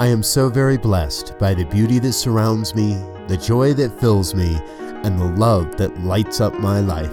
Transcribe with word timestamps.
I 0.00 0.06
am 0.06 0.22
so 0.22 0.48
very 0.48 0.78
blessed 0.78 1.38
by 1.38 1.52
the 1.52 1.64
beauty 1.64 1.98
that 1.98 2.14
surrounds 2.14 2.74
me, 2.74 2.94
the 3.28 3.36
joy 3.36 3.74
that 3.74 4.00
fills 4.00 4.34
me, 4.34 4.58
and 5.04 5.18
the 5.18 5.26
love 5.36 5.76
that 5.76 6.00
lights 6.00 6.40
up 6.40 6.54
my 6.54 6.80
life. 6.80 7.12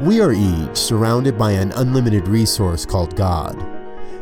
We 0.00 0.20
are 0.20 0.32
each 0.32 0.76
surrounded 0.76 1.36
by 1.36 1.50
an 1.50 1.72
unlimited 1.72 2.28
resource 2.28 2.86
called 2.86 3.16
God. 3.16 3.58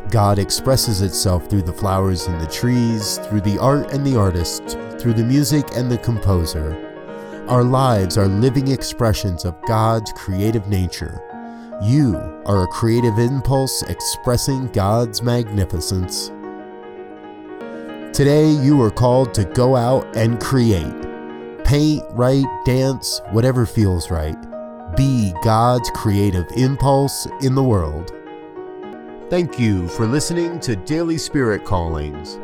God 0.09 0.39
expresses 0.39 1.03
itself 1.03 1.47
through 1.51 1.61
the 1.61 1.71
flowers 1.71 2.25
and 2.25 2.41
the 2.41 2.47
trees, 2.47 3.19
through 3.27 3.41
the 3.41 3.59
art 3.59 3.93
and 3.93 4.03
the 4.03 4.17
artist, 4.17 4.79
through 4.99 5.13
the 5.13 5.23
music 5.23 5.67
and 5.75 5.91
the 5.91 5.99
composer. 5.99 6.75
Our 7.47 7.63
lives 7.63 8.17
are 8.17 8.27
living 8.27 8.69
expressions 8.69 9.45
of 9.45 9.61
God's 9.67 10.11
creative 10.13 10.67
nature. 10.67 11.21
You 11.81 12.15
are 12.45 12.63
a 12.63 12.67
creative 12.67 13.17
impulse 13.19 13.81
expressing 13.83 14.67
God's 14.67 15.21
magnificence. 15.21 16.31
Today, 18.15 18.49
you 18.49 18.81
are 18.81 18.91
called 18.91 19.33
to 19.33 19.43
go 19.43 19.75
out 19.75 20.15
and 20.15 20.39
create. 20.39 20.93
Paint, 21.63 22.03
write, 22.11 22.45
dance, 22.63 23.21
whatever 23.31 23.65
feels 23.65 24.11
right. 24.11 24.37
Be 24.95 25.33
God's 25.43 25.89
creative 25.91 26.45
impulse 26.55 27.27
in 27.41 27.55
the 27.55 27.63
world. 27.63 28.11
Thank 29.29 29.59
you 29.59 29.87
for 29.87 30.05
listening 30.05 30.59
to 30.59 30.75
Daily 30.75 31.17
Spirit 31.17 31.65
Callings. 31.65 32.39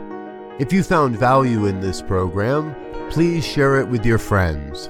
If 0.59 0.73
you 0.73 0.81
found 0.81 1.17
value 1.17 1.67
in 1.67 1.79
this 1.79 2.01
program, 2.01 2.75
please 3.11 3.45
share 3.45 3.79
it 3.79 3.87
with 3.87 4.05
your 4.05 4.17
friends. 4.17 4.89